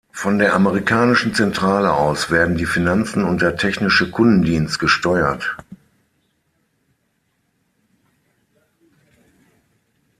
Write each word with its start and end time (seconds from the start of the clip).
Von 0.13 0.39
der 0.39 0.55
amerikanischen 0.55 1.35
Zentrale 1.35 1.93
aus 1.93 2.31
werden 2.31 2.57
die 2.57 2.65
Finanzen 2.65 3.23
und 3.23 3.39
der 3.43 3.55
Technische 3.55 4.09
Kundendienst 4.09 4.79
gesteuert. 4.79 5.55